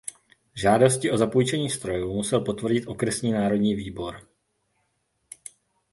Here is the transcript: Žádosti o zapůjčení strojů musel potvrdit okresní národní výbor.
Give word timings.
Žádosti 0.53 1.11
o 1.11 1.17
zapůjčení 1.17 1.69
strojů 1.69 2.13
musel 2.13 2.39
potvrdit 2.41 2.87
okresní 2.87 3.31
národní 3.31 3.75
výbor. 3.75 4.27